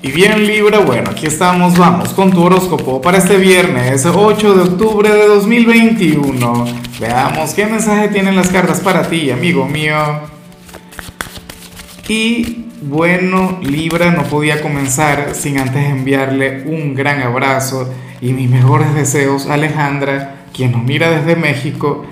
[0.00, 4.62] Y bien Libra, bueno, aquí estamos, vamos con tu horóscopo para este viernes 8 de
[4.62, 6.66] octubre de 2021.
[7.00, 9.96] Veamos qué mensaje tienen las cartas para ti, amigo mío.
[12.06, 18.94] Y bueno, Libra no podía comenzar sin antes enviarle un gran abrazo y mis mejores
[18.94, 22.06] deseos a Alejandra, quien nos mira desde México.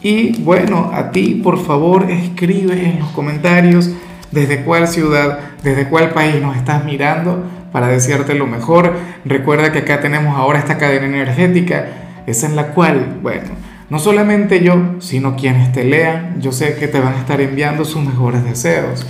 [0.00, 3.90] Y bueno, a ti por favor escribe en los comentarios
[4.30, 8.94] desde cuál ciudad, desde cuál país nos estás mirando para desearte lo mejor.
[9.24, 11.86] Recuerda que acá tenemos ahora esta cadena energética,
[12.26, 13.48] esa en la cual, bueno,
[13.90, 17.84] no solamente yo, sino quienes te lean, yo sé que te van a estar enviando
[17.84, 19.06] sus mejores deseos.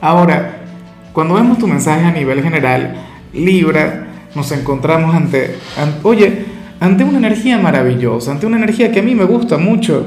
[0.00, 0.56] Ahora,
[1.12, 2.96] cuando vemos tu mensaje a nivel general,
[3.32, 5.56] Libra, nos encontramos ante,
[6.02, 6.44] oye,
[6.80, 10.06] ante una energía maravillosa, ante una energía que a mí me gusta mucho.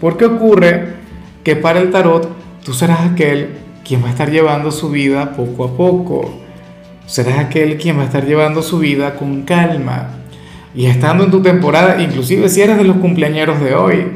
[0.00, 0.94] Porque ocurre
[1.42, 3.50] que para el tarot tú serás aquel
[3.84, 6.40] quien va a estar llevando su vida poco a poco.
[7.06, 10.10] Serás aquel quien va a estar llevando su vida con calma.
[10.74, 14.06] Y estando en tu temporada, inclusive si eres de los cumpleañeros de hoy.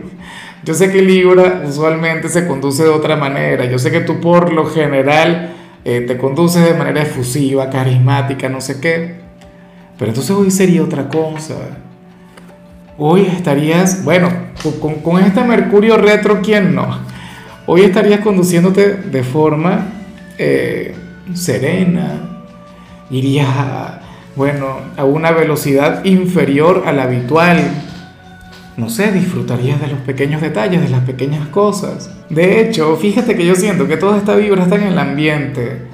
[0.64, 3.64] Yo sé que Libra usualmente se conduce de otra manera.
[3.64, 5.52] Yo sé que tú por lo general
[5.84, 9.16] eh, te conduces de manera efusiva, carismática, no sé qué.
[9.98, 11.54] Pero entonces hoy sería otra cosa.
[12.96, 14.30] Hoy estarías, bueno,
[14.80, 17.13] con, con este Mercurio retro, ¿quién no?
[17.66, 19.86] Hoy estarías conduciéndote de forma
[20.36, 20.94] eh,
[21.32, 22.44] serena,
[23.10, 23.48] irías
[24.36, 27.58] bueno, a una velocidad inferior a la habitual.
[28.76, 32.10] No sé, disfrutarías de los pequeños detalles, de las pequeñas cosas.
[32.28, 35.86] De hecho, fíjate que yo siento que toda esta vibra está en el ambiente.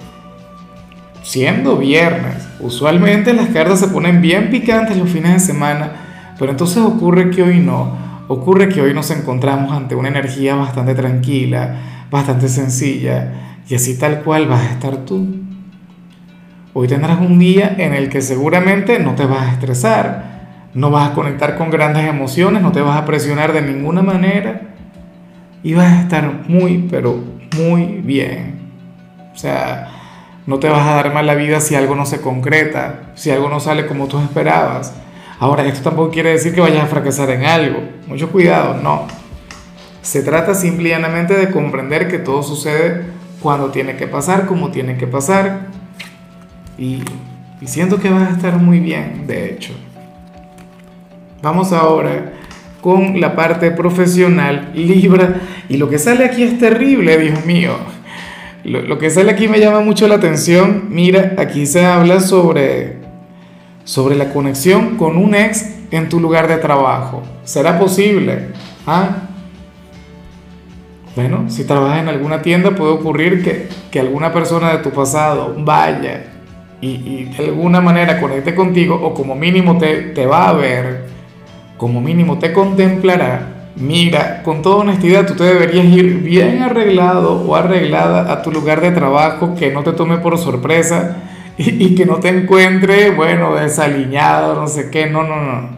[1.22, 5.92] Siendo viernes, usualmente las cartas se ponen bien picantes los fines de semana,
[6.36, 10.94] pero entonces ocurre que hoy no Ocurre que hoy nos encontramos ante una energía bastante
[10.94, 13.32] tranquila, bastante sencilla,
[13.68, 15.26] y así tal cual vas a estar tú.
[16.72, 21.10] Hoy tendrás un día en el que seguramente no te vas a estresar, no vas
[21.10, 24.60] a conectar con grandes emociones, no te vas a presionar de ninguna manera
[25.64, 27.18] y vas a estar muy, pero
[27.56, 28.60] muy bien.
[29.34, 29.88] O sea,
[30.46, 33.48] no te vas a dar mal la vida si algo no se concreta, si algo
[33.48, 34.94] no sale como tú esperabas.
[35.40, 37.80] Ahora, esto tampoco quiere decir que vayas a fracasar en algo.
[38.06, 39.06] Mucho cuidado, no.
[40.02, 43.06] Se trata simplemente de comprender que todo sucede
[43.40, 45.68] cuando tiene que pasar, como tiene que pasar.
[46.76, 47.02] Y,
[47.58, 49.72] y siento que vas a estar muy bien, de hecho.
[51.40, 52.34] Vamos ahora
[52.82, 55.40] con la parte profesional, Libra.
[55.70, 57.72] Y lo que sale aquí es terrible, Dios mío.
[58.64, 60.88] Lo, lo, que sale aquí me llama mucho la atención.
[60.90, 62.99] Mira, aquí se habla sobre
[63.90, 67.24] sobre la conexión con un ex en tu lugar de trabajo.
[67.42, 68.50] ¿Será posible?
[68.86, 69.08] ¿Ah?
[71.16, 75.56] Bueno, si trabajas en alguna tienda puede ocurrir que, que alguna persona de tu pasado
[75.58, 76.22] vaya
[76.80, 81.06] y, y, de alguna manera conecte contigo o como mínimo te, te va a ver,
[81.76, 83.72] como mínimo te contemplará.
[83.74, 88.82] Mira, con toda honestidad, tú te deberías ir bien arreglado o arreglada a tu lugar
[88.82, 91.24] de trabajo, que no te tome por sorpresa
[91.66, 95.68] y, que no te encuentre, bueno, desaliñado, no sé qué, no, no, no.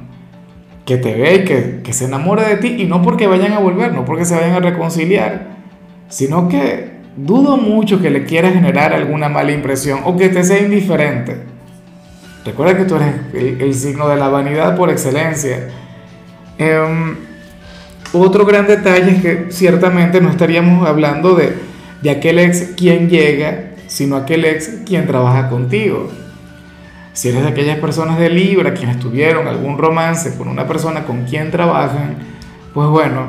[0.84, 3.58] Que te ve y que, que se enamore de ti y no porque vayan a
[3.58, 5.48] volver, no porque se vayan a reconciliar,
[6.08, 10.60] sino que dudo mucho que le quieras generar alguna mala impresión o que te sea
[10.60, 11.38] indiferente.
[12.44, 15.68] Recuerda que tú eres el, signo de la vanidad por excelencia.
[16.58, 17.16] Em,
[18.12, 21.54] otro gran detalle es que ciertamente no estaríamos hablando de,
[22.02, 26.08] de aquel ex quien llega sino aquel ex quien trabaja contigo.
[27.12, 31.24] Si eres de aquellas personas de Libra quienes tuvieron algún romance con una persona con
[31.24, 32.16] quien trabajan,
[32.72, 33.26] pues bueno,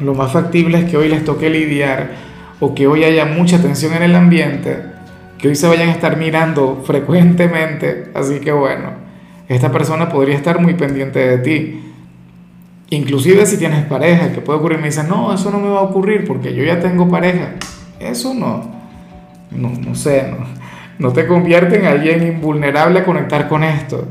[0.00, 2.10] lo más factible es que hoy les toque lidiar
[2.58, 4.82] o que hoy haya mucha tensión en el ambiente,
[5.38, 8.90] que hoy se vayan a estar mirando frecuentemente, así que bueno,
[9.46, 11.80] esta persona podría estar muy pendiente de ti.
[12.90, 15.82] Inclusive si tienes pareja, que puede ocurrir, me dicen, no, eso no me va a
[15.82, 17.52] ocurrir porque yo ya tengo pareja.
[18.00, 18.81] Eso no
[19.56, 20.46] no, no sé, no,
[20.98, 24.06] no te convierte en alguien invulnerable a conectar con esto.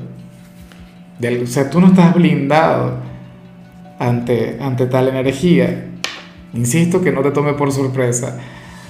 [1.19, 2.97] o sea, tú no estás blindado
[3.99, 5.87] ante, ante tal energía.
[6.53, 8.39] Insisto que no te tome por sorpresa.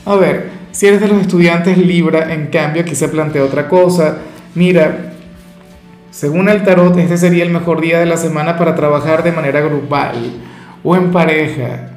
[0.05, 4.17] A ver, si eres de los estudiantes Libra, en cambio, aquí se plantea otra cosa.
[4.55, 5.13] Mira,
[6.09, 9.61] según el tarot, este sería el mejor día de la semana para trabajar de manera
[9.61, 10.15] grupal
[10.83, 11.89] o en pareja.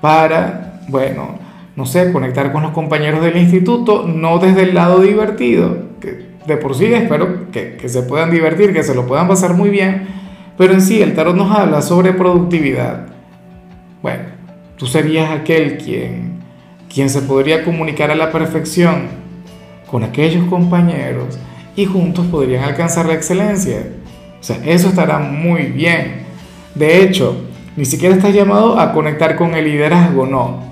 [0.00, 1.38] Para, bueno,
[1.76, 6.56] no sé, conectar con los compañeros del instituto, no desde el lado divertido, que de
[6.56, 10.06] por sí espero que, que, se puedan divertir, que se lo puedan pasar muy bien,
[10.56, 13.06] pero en sí el tarot nos habla sobre productividad.
[14.02, 14.24] Bueno,
[14.76, 16.40] tú serías aquel quien,
[16.92, 19.24] quien se podría comunicar a la perfección
[19.90, 21.38] con aquellos compañeros
[21.76, 23.86] y juntos podrían alcanzar la excelencia.
[24.40, 26.24] O sea, eso estará muy bien.
[26.74, 27.36] De hecho,
[27.76, 30.62] ni siquiera estás llamado a conectar con el liderazgo, no.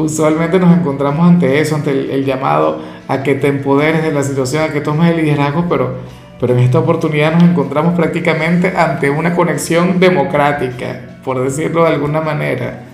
[0.00, 4.62] Usualmente nos encontramos ante eso, ante el, llamado a que te empoderes de la situación,
[4.64, 5.96] a que tomes el liderazgo, pero,
[6.40, 12.22] pero en esta oportunidad nos encontramos prácticamente ante una conexión democrática, por decirlo de alguna
[12.22, 12.84] manera.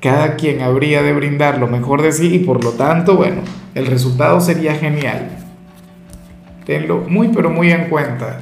[0.00, 3.40] Cada quien habría de brindar lo mejor de sí y por lo tanto, bueno,
[3.74, 5.30] el resultado sería genial.
[6.66, 8.40] Tenlo muy pero muy en cuenta.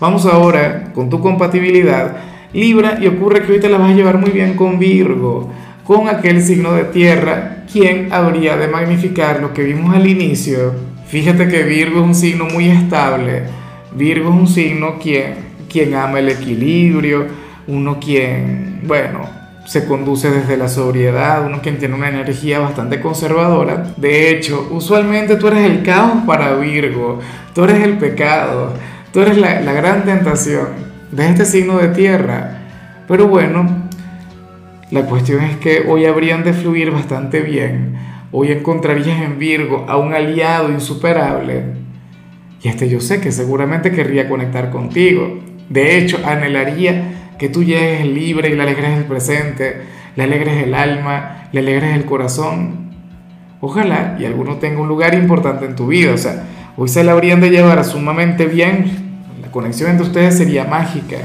[0.00, 2.16] Vamos ahora con tu compatibilidad
[2.52, 5.50] Libra y ocurre que hoy te la vas a llevar muy bien con Virgo,
[5.88, 10.74] con aquel signo de tierra, quien habría de magnificar lo que vimos al inicio.
[11.06, 13.44] Fíjate que Virgo es un signo muy estable.
[13.96, 15.36] Virgo es un signo quien,
[15.66, 17.24] quien ama el equilibrio,
[17.68, 19.20] uno quien, bueno,
[19.64, 23.94] se conduce desde la sobriedad, uno quien tiene una energía bastante conservadora.
[23.96, 27.20] De hecho, usualmente tú eres el caos para Virgo,
[27.54, 28.74] tú eres el pecado,
[29.10, 30.66] tú eres la, la gran tentación
[31.12, 32.58] de este signo de tierra.
[33.08, 33.77] Pero bueno,
[34.90, 37.96] la cuestión es que hoy habrían de fluir bastante bien.
[38.32, 41.62] Hoy encontrarías en Virgo a un aliado insuperable.
[42.62, 45.40] Y este yo sé que seguramente querría conectar contigo.
[45.68, 49.82] De hecho, anhelaría que tú llegues libre y le alegres el presente,
[50.16, 52.88] le alegres el alma, le alegres el corazón.
[53.60, 56.12] Ojalá y alguno tenga un lugar importante en tu vida.
[56.14, 56.44] O sea,
[56.76, 59.08] hoy se la habrían de llevar sumamente bien
[59.42, 61.16] la conexión entre ustedes sería mágica.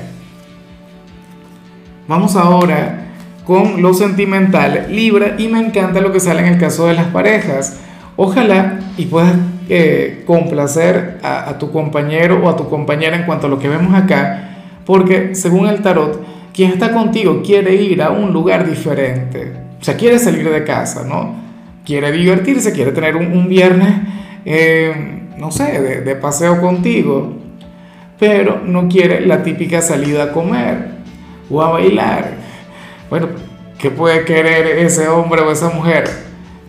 [2.07, 3.12] Vamos ahora
[3.45, 7.07] con lo sentimental, Libra, y me encanta lo que sale en el caso de las
[7.07, 7.79] parejas.
[8.15, 9.33] Ojalá y puedas
[9.69, 13.93] eh, complacer a, tu compañero o a tu compañera en cuanto a lo que vemos
[13.93, 14.49] acá,
[14.85, 16.21] porque según el tarot,
[16.53, 21.03] quien está contigo quiere ir a un lugar diferente, o sea, quiere salir de casa,
[21.03, 21.35] ¿no?
[21.85, 23.93] Quiere divertirse, quiere tener un, viernes,
[24.45, 27.33] eh, no sé, de, de paseo contigo,
[28.19, 30.89] pero no quiere la típica salida a comer
[31.49, 32.42] o a bailar.
[33.13, 33.27] Bueno,
[33.77, 36.09] ¿qué puede querer ese hombre o esa mujer?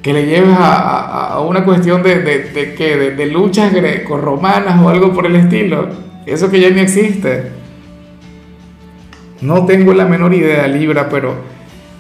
[0.02, 5.14] Que le lleves a, una cuestión de, de, de, de, de luchas greco-romanas o algo
[5.14, 5.88] por el estilo.
[6.26, 7.44] Eso que ya ni existe.
[9.40, 11.34] No tengo la menor idea, Libra, pero,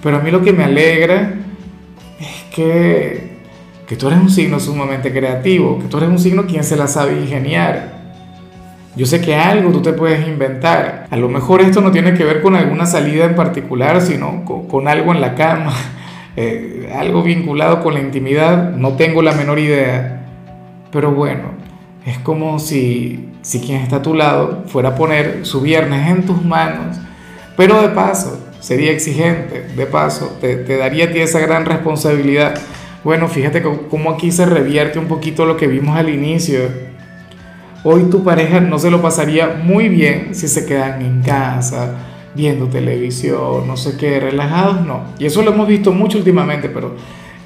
[0.02, 1.36] pero a mí lo que me alegra
[2.20, 3.38] es que,
[3.88, 6.86] que tú eres un signo sumamente creativo, que tú eres un signo quien se la
[6.86, 7.93] sabe ingeniar
[8.96, 11.06] yo sé que algo tú te puedes inventar.
[11.10, 14.86] A lo mejor esto no tiene que ver con alguna salida en particular, sino con,
[14.86, 15.72] algo en la cama,
[16.36, 18.72] eh, algo vinculado con la intimidad.
[18.72, 20.26] No tengo la menor idea.
[20.92, 21.42] Pero bueno,
[22.06, 26.24] es como si, si quien está a tu lado fuera a poner su viernes en
[26.24, 26.96] tus manos.
[27.56, 29.62] Pero de paso, sería exigente.
[29.76, 32.54] De paso, te, te daría a ti esa gran responsabilidad.
[33.02, 36.93] Bueno, fíjate cómo aquí se revierte un poquito lo que vimos al inicio
[37.86, 41.92] Hoy tu pareja no se lo pasaría muy bien si se quedan en casa,
[42.34, 45.04] viendo televisión, no sé qué, relajados, no.
[45.18, 46.96] Y eso lo hemos visto mucho últimamente, pero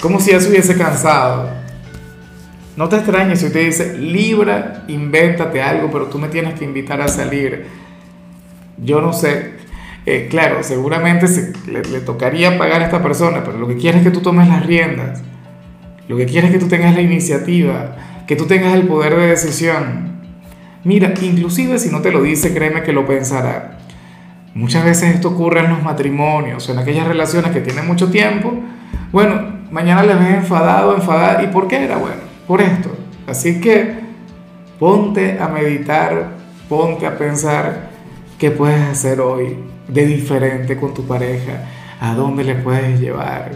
[0.01, 1.51] como si ya se hubiese cansado.
[2.77, 7.01] No te extrañes si usted dice, Libra, invéntate algo, pero tú me tienes que invitar
[7.01, 7.67] a salir.
[8.77, 9.55] Yo no sé.
[10.07, 11.27] Eh, claro, seguramente
[11.67, 14.47] le, le tocaría pagar a esta persona, pero lo que quiere es que tú tomes
[14.47, 15.21] las riendas.
[16.07, 17.97] Lo que quiere es que tú tengas la iniciativa,
[18.29, 20.08] que tú tengas el poder de decisión.
[20.85, 23.79] Mira, inclusive si no te lo dice, créeme que lo pensará.
[24.55, 28.53] Muchas veces esto ocurre en los matrimonios, en aquellas relaciones que tienen mucho tiempo.
[29.13, 31.43] Bueno, mañana les ves enfadado, enfadada.
[31.43, 32.23] ¿Y por qué era bueno?
[32.47, 32.91] Por esto.
[33.27, 33.95] Así que
[34.79, 36.31] ponte a meditar,
[36.69, 37.91] ponte a pensar
[38.39, 39.59] qué puedes hacer hoy
[39.89, 41.65] de diferente con tu pareja,
[42.01, 43.53] a dónde le puedes llevar.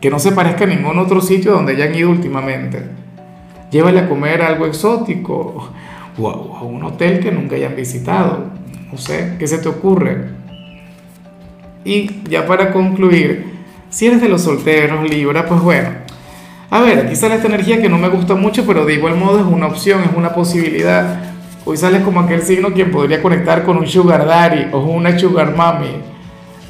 [0.00, 2.82] Que no se parezca a ningún otro sitio donde hayan ido últimamente.
[3.70, 5.70] Llévale a comer algo exótico
[6.28, 8.44] a, un hotel que nunca hayan visitado.
[8.90, 10.28] No sé, ¿qué se te ocurre?
[11.84, 13.46] Y ya para concluir,
[13.88, 15.90] si eres de los solteros, Libra, pues bueno,
[16.70, 19.40] a ver, aquí sale esta energía que no me gusta mucho, pero de igual modo
[19.40, 21.18] es una opción, es una posibilidad.
[21.64, 25.56] Hoy sales como aquel signo quien podría conectar con un sugar daddy o una sugar
[25.56, 25.96] mommy.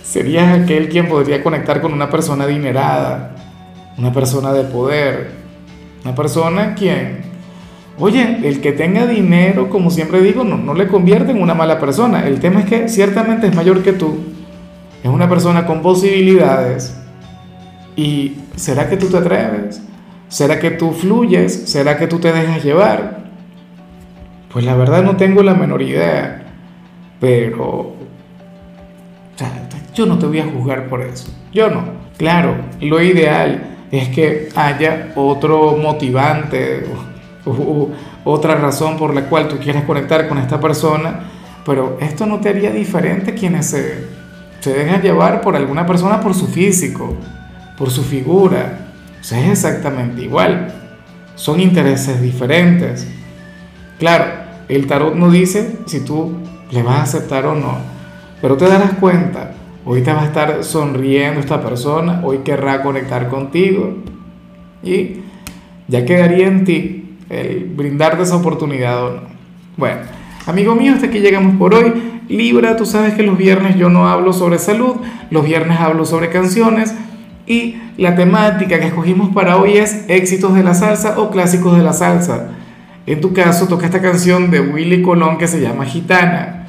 [0.02, 3.36] Serías aquel quien podría conectar con una persona adinerada,
[3.98, 5.32] una persona de poder,
[6.02, 7.29] una persona quien
[8.00, 11.78] Oye, el que tenga dinero, como siempre digo, no, no le convierte en una mala
[11.78, 12.26] persona.
[12.26, 14.16] El tema es que ciertamente es mayor que tú,
[15.02, 16.96] es una persona con posibilidades.
[17.96, 19.82] ¿Y será que tú te atreves?
[20.28, 21.68] ¿Será que tú fluyes?
[21.68, 23.24] ¿Será que tú te dejas llevar?
[24.50, 26.44] Pues la verdad no tengo la menor idea,
[27.20, 27.96] pero o
[29.36, 31.30] sea, yo no te voy a juzgar por eso.
[31.52, 31.84] Yo no.
[32.16, 36.84] Claro, lo ideal es que haya otro motivante
[37.44, 37.90] o,
[38.24, 41.20] otra razón por la cual tú quieres conectar con esta persona,
[41.64, 44.06] pero esto no te haría diferente quienes se,
[44.60, 47.16] se dejan llevar por alguna persona por su físico,
[47.76, 48.92] por su figura.
[49.20, 50.72] O sea, es exactamente igual.
[51.34, 53.06] Son intereses diferentes.
[53.98, 54.24] Claro,
[54.68, 56.34] el tarot no dice si tú
[56.70, 57.78] le vas a aceptar o no,
[58.40, 59.52] pero te darás cuenta
[59.84, 63.94] Hoy te va a estar sonriendo esta persona, hoy querrá conectar contigo
[64.82, 65.22] y
[65.88, 66.99] ya quedaría en ti
[67.30, 69.20] el brindarte esa oportunidad o no.
[69.76, 70.00] Bueno,
[70.46, 72.20] amigo mío, hasta aquí llegamos por hoy.
[72.28, 74.96] Libra, tú sabes que los viernes yo no hablo sobre salud,
[75.30, 76.94] los viernes hablo sobre canciones
[77.46, 81.82] y la temática que escogimos para hoy es éxitos de la salsa o clásicos de
[81.82, 82.50] la salsa.
[83.06, 86.60] En tu caso toca esta canción de Willy Colón que se llama Gitana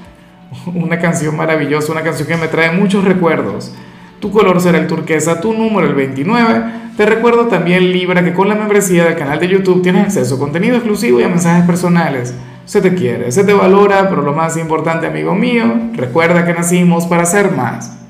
[0.74, 3.74] una canción maravillosa, una canción que me trae muchos recuerdos.
[4.22, 6.64] Tu color será el turquesa, tu número el 29.
[6.96, 10.40] Te recuerdo también, Libra, que con la membresía del canal de YouTube tienes acceso a
[10.40, 12.36] contenido exclusivo y a mensajes personales.
[12.66, 17.08] Se te quiere, se te valora, pero lo más importante, amigo mío, recuerda que nacimos
[17.08, 17.98] para ser más.